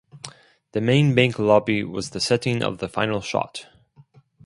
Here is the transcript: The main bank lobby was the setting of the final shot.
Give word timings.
The 0.71 0.81
main 0.81 1.13
bank 1.13 1.37
lobby 1.37 1.83
was 1.83 2.09
the 2.09 2.19
setting 2.19 2.63
of 2.63 2.79
the 2.79 2.89
final 2.89 3.21
shot. 3.21 3.67